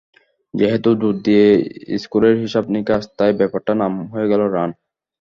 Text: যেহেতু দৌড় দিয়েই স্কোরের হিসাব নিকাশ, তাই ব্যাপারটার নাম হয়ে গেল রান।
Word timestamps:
যেহেতু 0.53 0.89
দৌড় 1.01 1.19
দিয়েই 1.25 1.57
স্কোরের 2.03 2.35
হিসাব 2.43 2.63
নিকাশ, 2.73 3.03
তাই 3.17 3.31
ব্যাপারটার 3.39 3.75
নাম 3.81 3.93
হয়ে 4.13 4.29
গেল 4.31 4.41
রান। 4.55 4.69